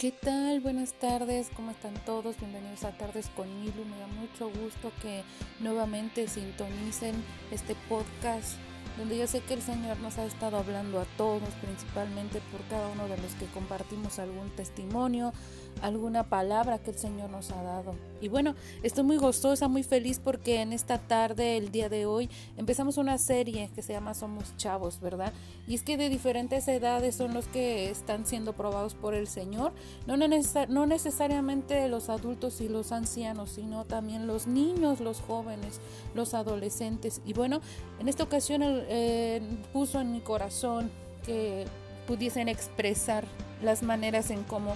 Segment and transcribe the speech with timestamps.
[0.00, 0.60] ¿Qué tal?
[0.60, 2.38] Buenas tardes, ¿cómo están todos?
[2.38, 3.84] Bienvenidos a Tardes con Milu.
[3.84, 5.24] Me da mucho gusto que
[5.58, 8.54] nuevamente sintonicen este podcast
[8.98, 12.88] donde yo sé que el Señor nos ha estado hablando a todos, principalmente por cada
[12.88, 15.32] uno de los que compartimos algún testimonio,
[15.80, 17.94] alguna palabra que el Señor nos ha dado.
[18.20, 22.28] Y bueno, estoy muy gozosa, muy feliz porque en esta tarde, el día de hoy,
[22.56, 25.32] empezamos una serie que se llama Somos Chavos, ¿verdad?
[25.66, 29.72] Y es que de diferentes edades son los que están siendo probados por el Señor,
[30.06, 35.80] no, no necesariamente los adultos y los ancianos, sino también los niños, los jóvenes,
[36.14, 37.22] los adolescentes.
[37.24, 37.60] Y bueno,
[37.98, 39.42] en esta ocasión eh,
[39.72, 40.90] puso en mi corazón
[41.24, 41.66] que
[42.06, 43.24] pudiesen expresar
[43.62, 44.74] las maneras en cómo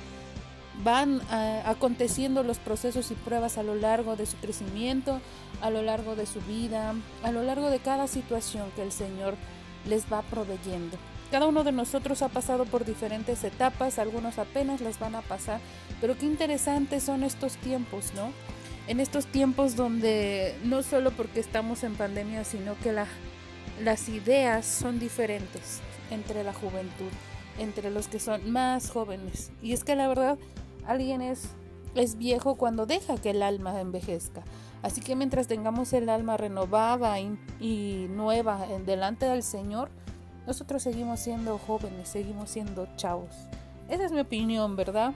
[0.83, 5.21] van eh, aconteciendo los procesos y pruebas a lo largo de su crecimiento,
[5.61, 9.35] a lo largo de su vida, a lo largo de cada situación que el Señor
[9.89, 10.97] les va proveyendo.
[11.31, 15.61] Cada uno de nosotros ha pasado por diferentes etapas, algunos apenas las van a pasar,
[16.01, 18.33] pero qué interesantes son estos tiempos, ¿no?
[18.87, 23.07] En estos tiempos donde no solo porque estamos en pandemia, sino que la
[23.83, 25.81] las ideas son diferentes
[26.11, 27.11] entre la juventud,
[27.59, 29.51] entre los que son más jóvenes.
[29.63, 30.39] Y es que la verdad,
[30.87, 31.49] alguien es,
[31.95, 34.43] es viejo cuando deja que el alma envejezca.
[34.83, 39.91] Así que mientras tengamos el alma renovada y, nueva en delante del Señor,
[40.47, 43.31] nosotros seguimos siendo jóvenes, seguimos siendo chavos.
[43.89, 45.15] Esa es mi opinión, ¿verdad?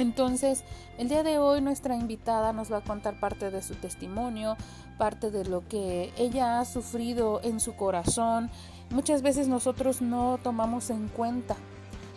[0.00, 0.64] Entonces,
[0.96, 4.56] el día de hoy nuestra invitada nos va a contar parte de su testimonio,
[4.96, 8.50] parte de lo que ella ha sufrido en su corazón.
[8.88, 11.54] Muchas veces nosotros no tomamos en cuenta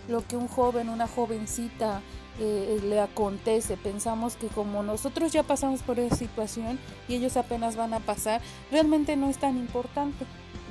[0.08, 2.00] lo que un joven, una jovencita
[2.39, 3.78] eh, le acontece.
[3.78, 8.42] Pensamos que como nosotros ya pasamos por esa situación y ellos apenas van a pasar,
[8.72, 10.25] realmente no es tan importante.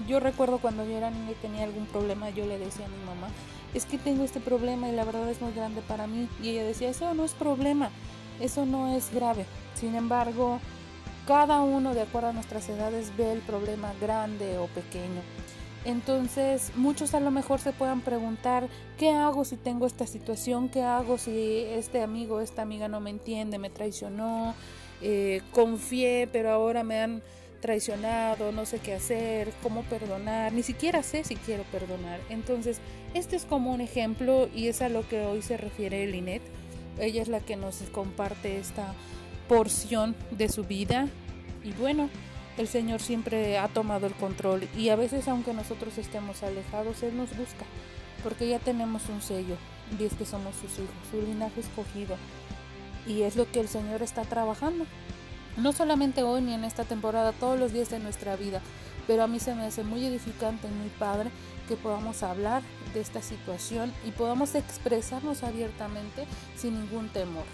[0.09, 3.05] Yo recuerdo cuando yo era niña y tenía algún problema, yo le decía a mi
[3.05, 3.29] mamá,
[3.75, 6.29] es que tengo este problema y la verdad es muy grande para mí.
[6.43, 7.91] Y ella decía, eso no es problema,
[8.41, 9.47] eso no es grave.
[9.75, 10.61] Sin embargo,
[11.27, 15.23] cada uno, de acuerdo a nuestras edades, ve el problema grande o pequeño.
[15.85, 20.69] Entonces, muchos a lo mejor se puedan preguntar, ¿qué hago si tengo esta situación?
[20.69, 24.55] ¿Qué hago si este amigo, esta amiga no me entiende, me traicionó?
[25.01, 27.23] Eh, confié, pero ahora me han
[27.61, 32.21] traicionado, no sé qué hacer, cómo perdonar, ni siquiera sé si quiero perdonar.
[32.29, 32.81] Entonces,
[33.15, 36.43] este es como un ejemplo y es a lo que hoy se refiere Linet.
[36.99, 38.95] Ella es la que nos comparte esta
[39.49, 41.09] porción de su vida
[41.65, 42.09] y bueno,
[42.59, 47.17] el Señor siempre ha tomado el control y a veces aunque nosotros estemos alejados, Él
[47.17, 47.65] nos busca
[48.23, 49.57] porque ya tenemos un sello
[49.99, 52.17] y es que somos sus hijos, su linaje escogido
[53.07, 54.87] y es lo que el Señor está trabajando
[55.57, 58.61] no solamente hoy ni en esta temporada, todos los días de nuestra vida,
[59.07, 61.31] pero a mí se me hace muy edificante y muy padre
[61.69, 62.63] que podamos hablar
[62.95, 66.27] de esta situación y podamos expresarnos abiertamente
[66.57, 67.45] sin ningún temor.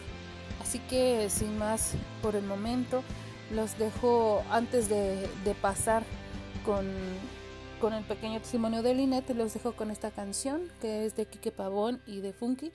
[0.63, 1.93] Así que sin más
[2.23, 3.03] por el momento,
[3.51, 5.29] los dejo antes de,
[5.61, 6.05] pasar
[6.65, 6.87] con,
[7.81, 11.53] con, el pequeño testimonio de Linet, los dejo con esta canción que es de Quique
[11.53, 12.73] Pavón y de Funky.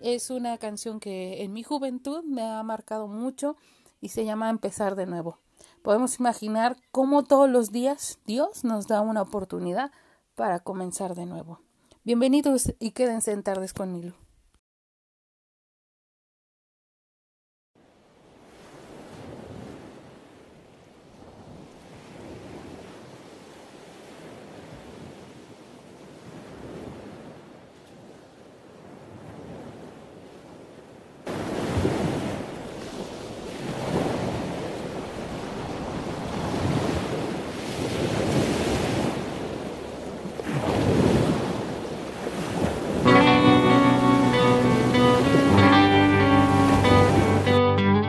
[0.00, 3.56] Es una canción que en mi juventud me ha marcado mucho
[4.00, 5.38] y se llama empezar de nuevo.
[5.82, 9.92] Podemos imaginar cómo todos los días Dios nos da una oportunidad
[10.34, 11.60] para comenzar de nuevo.
[12.04, 14.25] Bienvenidos y quédense en tardes con Milu.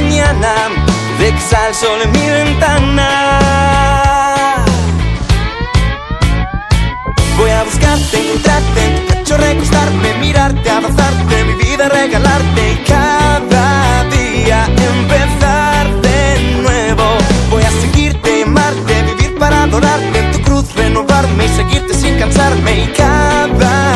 [0.00, 0.52] mañana.
[1.18, 3.08] De que sale el sol en mi ventana.
[7.38, 14.58] Voy a buscarte, encontrarte pecho, recostarme, mirarte, abrazarte, mi vida regalarte y cada día
[14.92, 16.20] empezar de
[16.64, 17.06] nuevo.
[17.50, 22.72] Voy a seguirte, amarte, vivir para adorarte en tu cruz, renovarme y seguirte sin cansarme
[22.84, 23.95] y cada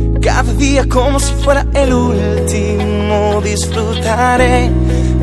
[0.21, 3.41] cada día como si fuera el último.
[3.43, 4.69] Disfrutaré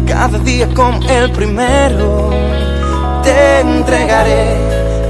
[0.07, 2.31] cada día como el primero.
[3.23, 4.57] Te entregaré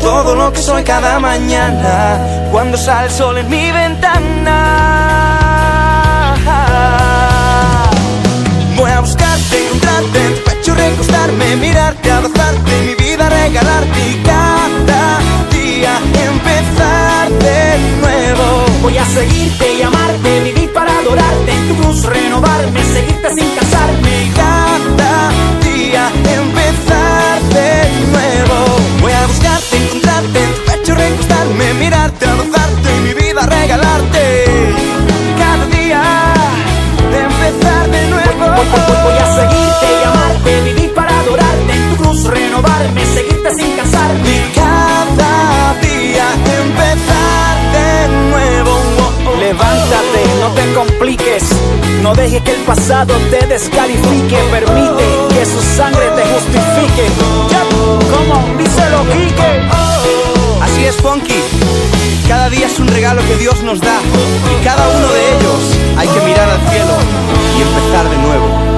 [0.01, 2.49] todo lo que soy cada mañana.
[2.53, 4.65] Cuando sale el sol en mi ventana.
[8.77, 12.13] Voy a buscarte, encontrarte en tu pecho, recostarme, mirarte,
[19.19, 19.98] seguirte y
[50.79, 51.43] compliques,
[52.03, 55.05] no dejes que el pasado te descalifique, permite
[55.35, 57.05] que su sangre te justifique.
[57.51, 57.65] Ya,
[58.15, 59.69] como díselo, Quique.
[60.63, 61.43] Así es, Funky.
[62.29, 63.99] Cada día es un regalo que Dios nos da.
[64.53, 65.61] Y cada uno de ellos
[65.97, 66.95] hay que mirar al cielo
[67.59, 68.78] y empezar de nuevo.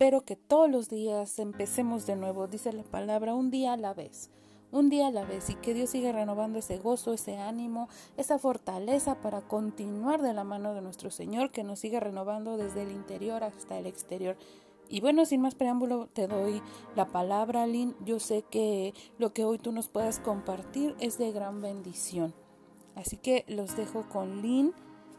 [0.00, 3.76] Y espero que todos los días empecemos de nuevo, dice la palabra, un día a
[3.76, 4.30] la vez,
[4.72, 8.38] un día a la vez y que Dios siga renovando ese gozo, ese ánimo, esa
[8.38, 12.92] fortaleza para continuar de la mano de nuestro Señor, que nos siga renovando desde el
[12.92, 14.38] interior hasta el exterior.
[14.88, 16.62] Y bueno, sin más preámbulo, te doy
[16.96, 17.94] la palabra, Lynn.
[18.02, 22.32] Yo sé que lo que hoy tú nos puedas compartir es de gran bendición.
[22.94, 24.72] Así que los dejo con Lynn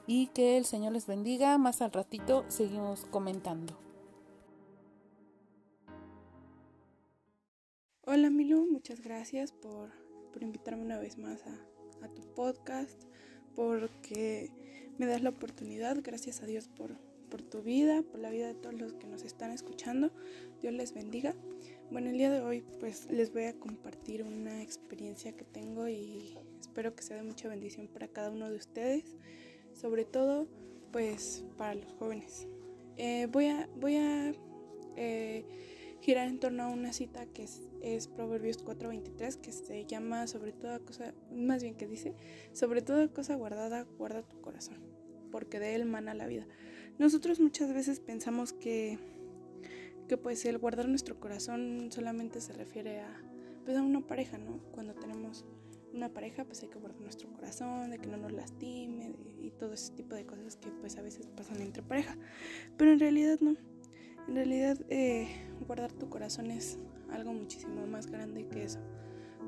[0.07, 1.59] y que el Señor les bendiga.
[1.59, 3.90] Más al ratito seguimos comentando.
[8.13, 9.89] Hola Milu, muchas gracias por,
[10.33, 13.01] por invitarme una vez más a, a, tu podcast,
[13.55, 14.51] porque
[14.97, 16.97] me das la oportunidad, gracias a Dios por,
[17.29, 20.11] por tu vida, por la vida de todos los que nos están escuchando.
[20.61, 21.35] Dios les bendiga.
[21.89, 26.37] Bueno, el día de hoy pues les voy a compartir una experiencia que tengo y
[26.59, 29.15] espero que sea de mucha bendición para cada uno de ustedes,
[29.73, 30.49] sobre todo
[30.91, 32.45] pues para los jóvenes.
[32.97, 34.33] Eh, voy a, voy a
[34.97, 35.45] eh,
[36.01, 40.51] girar en torno a una cita que es, es Proverbios 4:23, que se llama sobre
[40.51, 42.15] toda cosa, más bien que dice,
[42.53, 44.77] sobre toda cosa guardada, guarda tu corazón,
[45.31, 46.47] porque de él mana la vida.
[46.97, 48.97] Nosotros muchas veces pensamos que,
[50.07, 53.21] que pues el guardar nuestro corazón solamente se refiere a,
[53.63, 54.59] pues a una pareja, ¿no?
[54.71, 55.45] Cuando tenemos
[55.93, 59.51] una pareja, pues hay que guardar nuestro corazón, de que no nos lastime de, y
[59.51, 62.17] todo ese tipo de cosas que pues a veces pasan entre pareja.
[62.77, 63.55] Pero en realidad no.
[64.27, 65.27] En realidad eh,
[65.65, 66.79] guardar tu corazón es
[67.11, 68.79] algo muchísimo más grande que eso.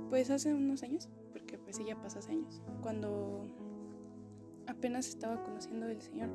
[0.10, 3.48] Pues hace unos años, porque pues sí ya pasó hace años, cuando
[4.68, 6.30] apenas estaba conociendo al Señor,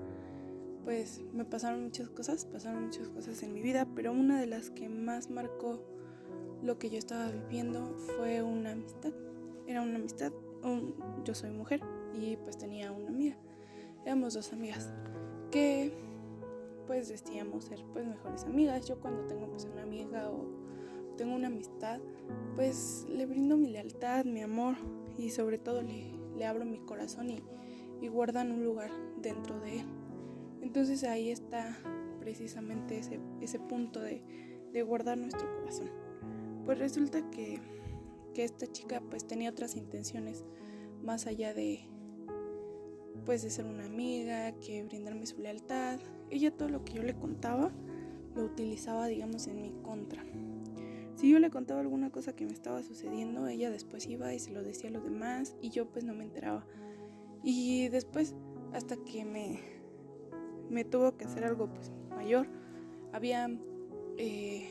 [0.85, 4.71] pues me pasaron muchas cosas, pasaron muchas cosas en mi vida, pero una de las
[4.71, 5.85] que más marcó
[6.63, 9.13] lo que yo estaba viviendo fue una amistad.
[9.67, 10.33] Era una amistad,
[11.25, 11.83] yo soy mujer
[12.15, 13.37] y pues tenía una amiga.
[14.05, 14.91] Éramos dos amigas
[15.51, 15.93] que
[16.89, 18.89] pues decíamos ser pues mejores amigas.
[18.89, 20.49] Yo cuando tengo pues una amiga o
[21.17, 22.01] tengo una amistad,
[22.57, 24.75] pues le brindo mi lealtad, mi amor
[25.19, 27.43] y sobre todo le, le abro mi corazón y,
[28.01, 28.91] y guardan un lugar
[29.21, 29.87] dentro de él.
[30.63, 31.79] Entonces ahí está
[32.21, 34.23] precisamente ese, ese punto de,
[34.73, 35.91] de, guardar nuestro corazón.
[36.65, 37.61] Pues resulta que,
[38.35, 40.45] que, esta chica pues tenía otras intenciones
[41.03, 41.81] más allá de
[43.25, 45.99] pues de ser una amiga, que brindarme su lealtad.
[46.31, 47.71] Ella todo lo que yo le contaba
[48.35, 50.23] lo utilizaba digamos en mi contra.
[51.17, 54.53] Si yo le contaba alguna cosa que me estaba sucediendo, ella después iba y se
[54.53, 56.65] lo decía a los demás y yo pues no me enteraba.
[57.43, 58.35] Y después,
[58.73, 59.59] hasta que me,
[60.71, 62.47] me tuvo que hacer algo pues mayor,
[63.13, 63.49] había...
[64.17, 64.69] Eh,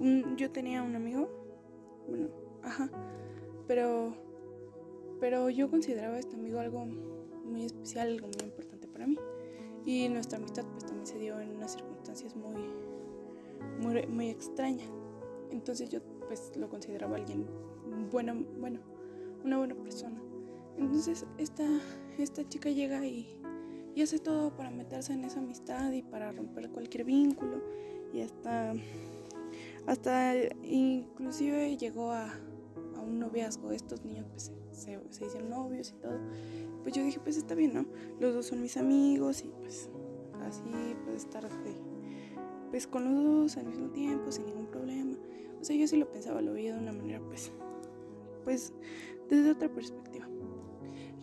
[0.00, 1.28] un, yo tenía un amigo,
[2.08, 2.28] bueno,
[2.62, 2.90] ajá,
[3.66, 4.14] pero,
[5.20, 6.86] pero yo consideraba a este amigo algo
[7.44, 9.16] muy especial, algo muy importante para mí.
[9.84, 12.64] Y nuestra amistad pues también se dio en unas circunstancias muy,
[13.80, 14.88] muy, muy extrañas.
[15.50, 17.46] Entonces yo pues lo consideraba alguien
[18.10, 18.80] bueno, bueno,
[19.44, 20.20] una buena persona.
[20.78, 21.66] Entonces esta,
[22.18, 23.36] esta chica llega y,
[23.94, 27.62] y hace todo para meterse en esa amistad y para romper cualquier vínculo
[28.12, 28.74] y hasta,
[29.86, 32.32] hasta inclusive llegó a,
[32.96, 33.70] a un noviazgo.
[33.72, 36.18] Estos niños pues se, se, hicieron novios y todo.
[36.82, 37.86] Pues yo dije pues está bien, ¿no?
[38.20, 39.88] Los dos son mis amigos y pues
[40.42, 40.62] así
[41.04, 41.48] puede estar
[42.74, 45.16] pues con los dos al mismo tiempo sin ningún problema.
[45.60, 47.52] O sea, yo sí lo pensaba, lo veía de una manera pues,
[48.42, 48.72] pues
[49.30, 50.28] desde otra perspectiva.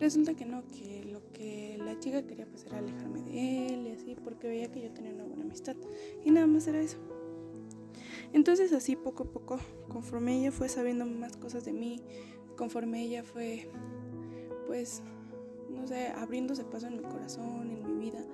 [0.00, 3.90] Resulta que no, que lo que la chica quería pues era alejarme de él y
[3.90, 5.76] así, porque veía que yo tenía una buena amistad.
[6.24, 6.96] Y nada más era eso.
[8.32, 12.00] Entonces así poco a poco, conforme ella fue sabiendo más cosas de mí,
[12.62, 13.68] conforme ella fue,
[14.68, 15.02] pues,
[15.68, 18.24] no sé, abriéndose paso en mi corazón, en mi vida,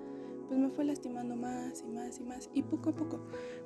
[0.47, 2.51] pues me fue lastimando más y más y más.
[2.53, 3.21] Y poco a poco,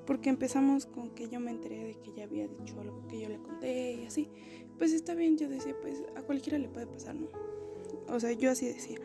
[0.06, 3.28] porque empezamos con que yo me enteré de que ella había dicho algo que yo
[3.28, 4.30] le conté y así.
[4.78, 7.26] Pues está bien, yo decía, pues a cualquiera le puede pasar, ¿no?
[8.06, 8.98] O sea, yo así decía,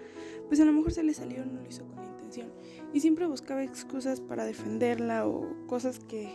[0.50, 2.52] pues a lo mejor se le salió, no lo hizo con intención.
[2.94, 6.30] Y siempre buscaba excusas para defenderla o cosas que,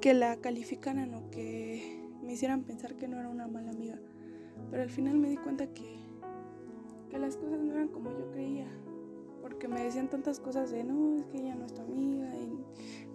[0.00, 3.96] que la calificaran o que me hicieran pensar que no era una mala amiga.
[4.70, 5.96] Pero al final me di cuenta que,
[7.10, 8.66] que las cosas no eran como yo creía
[9.44, 12.64] porque me decían tantas cosas de no, es que ella no es tu amiga y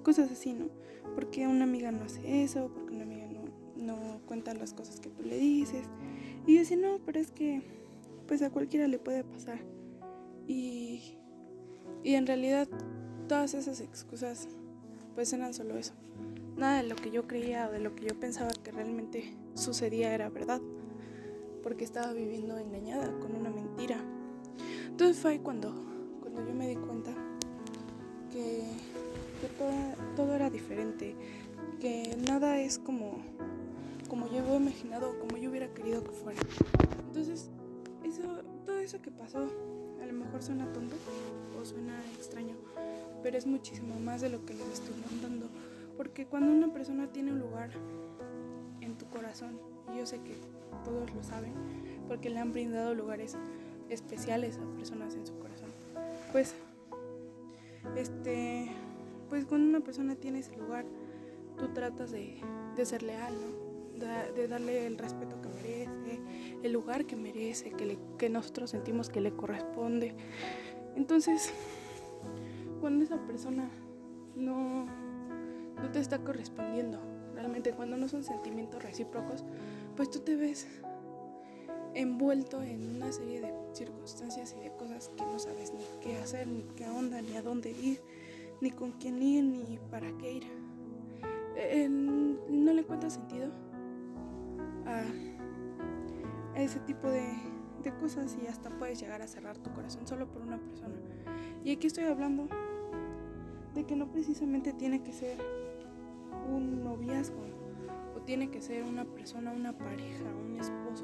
[0.04, 0.70] cosas así, ¿no?
[1.16, 5.10] Porque una amiga no hace eso, porque una amiga no, no cuenta las cosas que
[5.10, 5.88] tú le dices.
[6.46, 7.64] Y yo decía, no, pero es que
[8.28, 9.58] pues a cualquiera le puede pasar.
[10.46, 11.18] Y,
[12.04, 12.68] y en realidad
[13.28, 14.50] todas esas excusas
[15.16, 15.96] pues eran solo eso.
[16.56, 20.14] Nada de lo que yo creía o de lo que yo pensaba que realmente sucedía
[20.14, 20.62] era verdad.
[21.64, 23.98] Porque estaba viviendo engañada con una mentira.
[24.88, 25.74] Entonces fue ahí cuando
[26.48, 27.12] yo me di cuenta
[28.32, 28.64] que,
[30.16, 31.16] todo, era diferente,
[31.80, 33.18] que nada es como,
[34.08, 36.40] como yo había imaginado, como yo hubiera querido que fuera.
[37.08, 37.50] Entonces,
[38.04, 39.50] eso, todo eso que pasó,
[40.02, 40.96] a lo mejor suena tonto
[41.60, 42.56] o suena extraño,
[43.24, 45.50] pero es muchísimo más de lo que les estoy mandando.
[45.98, 47.72] Porque cuando una persona tiene un lugar
[48.82, 49.60] en tu corazón,
[49.96, 50.36] yo sé que
[50.84, 51.54] todos lo saben,
[52.08, 53.38] porque le han brindado lugares
[53.90, 55.70] especiales a personas en su corazón
[56.32, 56.56] pues,
[57.96, 58.72] este,
[59.30, 60.86] pues cuando una persona tiene ese lugar,
[61.58, 62.38] tú tratas de,
[62.84, 64.00] ser leal, ¿no?
[64.34, 66.22] De, darle el respeto que merece,
[66.64, 70.16] el lugar que merece, que, que nosotros sentimos que le corresponde.
[70.96, 71.52] Entonces,
[72.80, 73.70] cuando esa persona
[74.36, 77.00] no, no te está correspondiendo,
[77.34, 79.44] realmente cuando no son sentimientos recíprocos,
[80.00, 80.66] pues tú te ves
[81.94, 86.48] envuelto en una serie de circunstancias y de cosas que no sabes ni qué hacer,
[86.48, 88.02] ni qué onda, ni a dónde ir,
[88.62, 90.48] ni con quién ir, ni para qué ir.
[92.50, 93.52] no le encuentras sentido
[94.86, 95.04] a,
[96.58, 97.34] ese tipo de,
[97.84, 100.96] de cosas y hasta puedes llegar a cerrar tu corazón solo por una persona.
[101.66, 102.48] Y aquí estoy hablando
[103.74, 105.38] de que no precisamente tiene que ser
[106.50, 107.59] un noviazgo
[108.30, 111.04] tiene que ser una persona, una pareja, un esposo,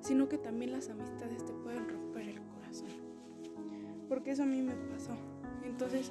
[0.00, 2.88] sino que también las amistades te pueden romper el corazón.
[4.08, 5.12] Porque eso a mí me pasó.
[5.62, 6.10] Entonces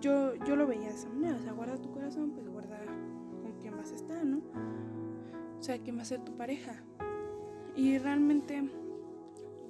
[0.00, 2.80] yo, yo lo veía de esa manera, o sea, guarda tu corazón, pues guarda
[3.40, 4.38] con quién vas a estar, ¿no?
[5.56, 6.82] O sea, quién va a ser tu pareja.
[7.76, 8.68] Y realmente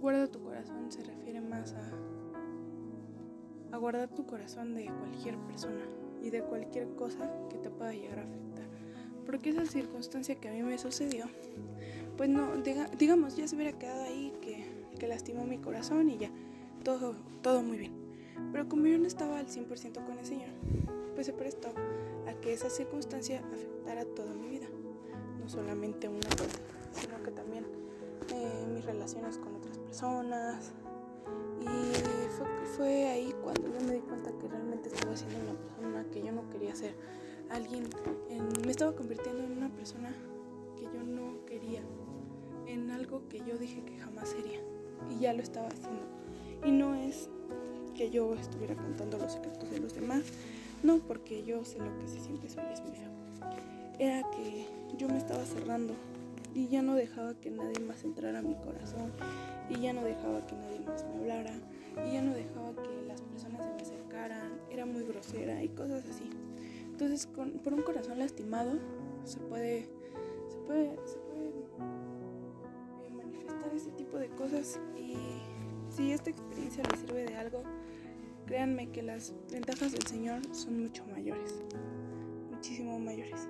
[0.01, 1.75] guarda tu corazón se refiere más
[3.71, 5.85] a guardar tu corazón de cualquier persona
[6.23, 8.68] y de cualquier cosa que te pueda llegar a afectar.
[9.29, 11.27] Porque esa circunstancia que a mí me sucedió
[12.19, 12.49] pues no,
[12.99, 14.67] digamos, ya se hubiera quedado ahí, que,
[14.99, 16.31] que lastimó mi corazón y ya,
[16.83, 17.93] todo, todo muy bien.
[18.51, 20.49] Pero como yo no estaba al 100% con el Señor,
[21.15, 21.69] pues se prestó
[22.27, 24.67] a que esa circunstancia afectara toda mi vida,
[25.41, 26.59] no solamente una cosa,
[26.91, 27.65] sino que también
[28.35, 30.73] eh, mis relaciones con otras personas.
[31.61, 36.05] Y fue, fue ahí cuando yo me di cuenta que realmente estaba siendo una persona
[36.11, 36.97] que yo no quería ser.
[37.51, 37.85] Alguien,
[38.65, 40.13] me estaba convirtiendo en una persona
[40.77, 41.83] que yo no quería,
[42.67, 44.61] en algo que yo dije que jamás sería.
[45.11, 46.07] Y ya lo estaba haciendo.
[46.65, 47.29] Y no es
[47.97, 50.23] que yo estuviera contando los secretos de los demás,
[50.83, 53.11] no porque yo sé lo que se siente soy es muy feo.
[53.99, 55.95] Era que yo me estaba cerrando
[56.55, 59.13] y ya no dejaba que nadie más entrara a mi corazón
[59.69, 61.55] y ya no dejaba que nadie más me hablara
[62.07, 66.05] y ya no dejaba que las personas se me acercaran, era muy grosera y cosas
[66.09, 66.31] así.
[67.01, 68.73] Entonces, por un corazón lastimado
[69.23, 69.89] se puede,
[70.49, 71.49] se puede, se puede
[73.07, 75.15] eh, manifestar ese tipo de cosas y
[75.91, 77.63] si esta experiencia le sirve de algo,
[78.47, 81.63] créanme que las ventajas del Señor son mucho mayores,
[82.51, 83.49] muchísimo mayores.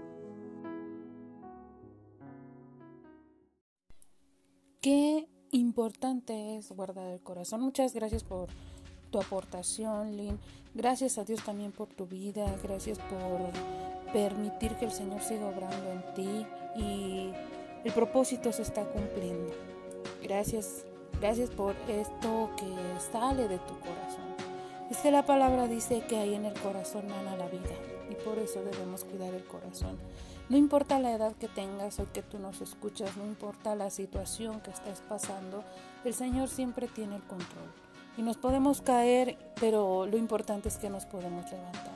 [4.82, 7.62] Qué importante es guardar el corazón.
[7.62, 8.50] Muchas gracias por
[9.10, 10.38] tu aportación, Lynn.
[10.74, 12.46] Gracias a Dios también por tu vida.
[12.62, 13.50] Gracias por
[14.12, 16.46] permitir que el Señor siga obrando en ti
[16.76, 17.32] y
[17.84, 19.52] el propósito se está cumpliendo.
[20.22, 20.84] Gracias,
[21.20, 24.28] gracias por esto que sale de tu corazón.
[24.90, 27.74] Es que la palabra dice que ahí en el corazón mana la vida
[28.10, 29.98] y por eso debemos cuidar el corazón.
[30.48, 34.62] No importa la edad que tengas o que tú nos escuchas, no importa la situación
[34.62, 35.62] que estés pasando,
[36.06, 37.70] el Señor siempre tiene el control.
[38.18, 41.92] Y nos podemos caer, pero lo importante es que nos podemos levantar.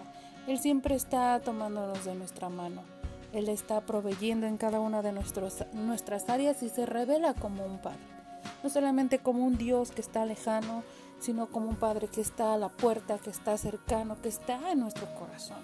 [0.46, 2.84] Él siempre está tomándonos de nuestra mano.
[3.32, 7.98] Él está proveyendo en cada una de nuestras áreas y se revela como un Padre.
[8.62, 10.84] No solamente como un Dios que está lejano,
[11.18, 14.78] sino como un Padre que está a la puerta, que está cercano, que está en
[14.78, 15.58] nuestro corazón.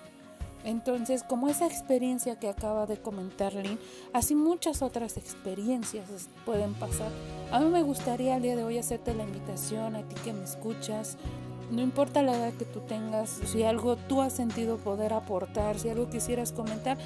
[0.64, 3.78] Entonces, como esa experiencia que acaba de comentar Lynn,
[4.12, 7.10] así muchas otras experiencias pueden pasar.
[7.50, 10.44] A mí me gustaría el día de hoy hacerte la invitación a ti que me
[10.44, 11.16] escuchas.
[11.70, 15.90] No importa la edad que tú tengas, si algo tú has sentido poder aportar, si
[15.90, 16.98] algo quisieras comentar,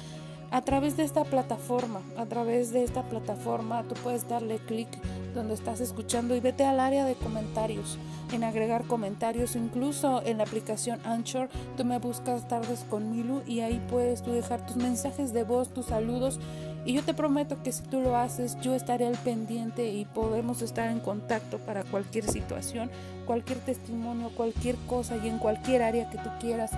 [0.51, 4.87] a través de esta plataforma, a través de esta plataforma tú puedes darle clic
[5.33, 7.97] donde estás escuchando y vete al área de comentarios,
[8.31, 13.61] en agregar comentarios, incluso en la aplicación Anchor, tú me buscas tardes con Milu y
[13.61, 16.39] ahí puedes tú dejar tus mensajes de voz, tus saludos
[16.85, 20.61] y yo te prometo que si tú lo haces, yo estaré al pendiente y podemos
[20.61, 22.91] estar en contacto para cualquier situación,
[23.25, 26.71] cualquier testimonio, cualquier cosa y en cualquier área que tú quieras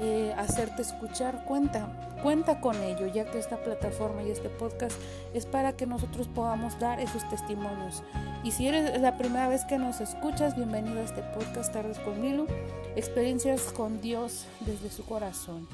[0.00, 1.88] eh, hacerte escuchar, cuenta,
[2.22, 4.96] cuenta con ello, ya que esta plataforma y este podcast
[5.34, 8.02] es para que nosotros podamos dar esos testimonios.
[8.44, 12.20] Y si eres la primera vez que nos escuchas, bienvenido a este podcast Tardes con
[12.20, 12.46] Milu,
[12.96, 15.66] experiencias con Dios desde su corazón.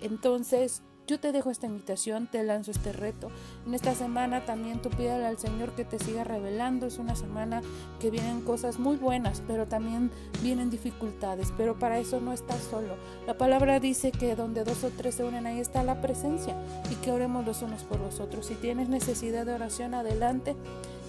[0.00, 3.30] Entonces, yo te dejo esta invitación, te lanzo este reto.
[3.66, 6.86] En esta semana también tú pídale al Señor que te siga revelando.
[6.86, 7.60] Es una semana
[8.00, 10.10] que vienen cosas muy buenas, pero también
[10.42, 11.52] vienen dificultades.
[11.58, 12.96] Pero para eso no estás solo.
[13.26, 16.56] La palabra dice que donde dos o tres se unen, ahí está la presencia.
[16.90, 18.46] Y que oremos los unos por los otros.
[18.46, 20.56] Si tienes necesidad de oración, adelante.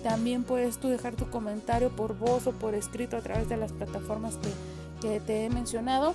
[0.03, 3.71] También puedes tú dejar tu comentario por voz o por escrito a través de las
[3.71, 6.13] plataformas que, que te he mencionado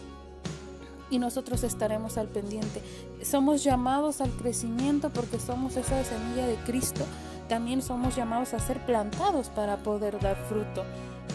[1.11, 2.83] y nosotros estaremos al pendiente.
[3.23, 7.05] Somos llamados al crecimiento porque somos esa semilla de Cristo.
[7.49, 10.85] También somos llamados a ser plantados para poder dar fruto.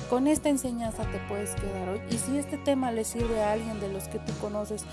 [0.10, 2.02] Con esta enseñanza te puedes quedar hoy.
[2.10, 4.86] Y si este tema le sirve a alguien de los que tú conoces,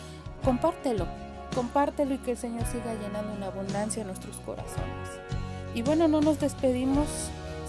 [0.45, 1.07] compártelo.
[1.55, 5.09] Compártelo y que el Señor siga llenando una abundancia en nuestros corazones.
[5.75, 7.07] Y bueno, no nos despedimos,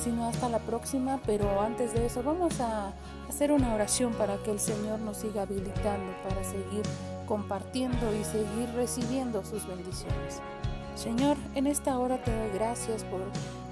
[0.04, 2.94] sino hasta la próxima, pero antes de eso vamos a
[3.34, 6.84] hacer una oración para que el Señor nos siga habilitando para seguir
[7.26, 10.40] compartiendo y seguir recibiendo sus bendiciones.
[10.94, 13.22] Señor, en esta hora te doy gracias por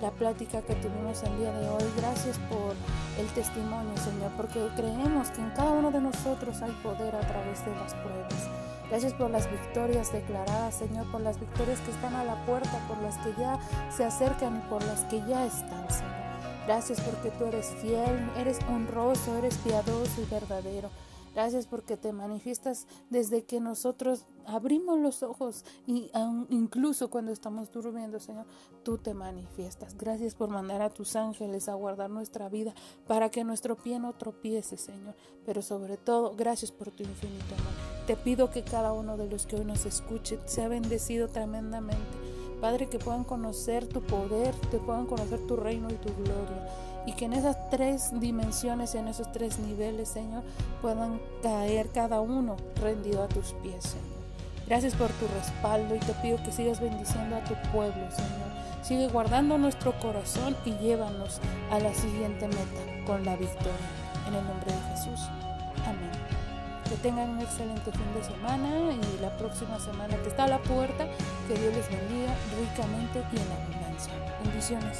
[0.01, 1.83] la plática que tuvimos el día de hoy.
[1.95, 2.73] Gracias por
[3.19, 7.63] el testimonio, Señor, porque creemos que en cada uno de nosotros hay poder a través
[7.63, 8.49] de las pruebas.
[8.89, 12.97] Gracias por las victorias declaradas, Señor, por las victorias que están a la puerta, por
[13.03, 13.59] las que ya
[13.95, 16.10] se acercan y por las que ya están, Señor.
[16.65, 20.89] Gracias porque tú eres fiel, eres honroso, eres piadoso y verdadero.
[21.33, 26.11] Gracias porque te manifiestas desde que nosotros abrimos los ojos y
[26.49, 28.45] incluso cuando estamos durmiendo, Señor,
[28.83, 29.95] tú te manifiestas.
[29.97, 32.73] Gracias por mandar a tus ángeles a guardar nuestra vida
[33.07, 35.15] para que nuestro pie no tropiece, Señor.
[35.45, 38.05] Pero sobre todo, gracias por tu infinito amor.
[38.07, 42.87] Te pido que cada uno de los que hoy nos escuche sea bendecido tremendamente Padre,
[42.87, 46.69] que puedan conocer tu poder, que puedan conocer tu reino y tu gloria.
[47.07, 50.43] Y que en esas tres dimensiones, en esos tres niveles, Señor,
[50.81, 54.21] puedan caer cada uno rendido a tus pies, Señor.
[54.67, 58.51] Gracias por tu respaldo y te pido que sigas bendiciendo a tu pueblo, Señor.
[58.83, 61.39] Sigue guardando nuestro corazón y llévanos
[61.71, 63.73] a la siguiente meta con la victoria.
[64.27, 65.19] En el nombre de Jesús.
[66.91, 70.59] Que tengan un excelente fin de semana y la próxima semana que está a la
[70.59, 71.07] puerta,
[71.47, 74.11] que Dios les bendiga ricamente y en abundancia.
[74.43, 74.97] Bendiciones.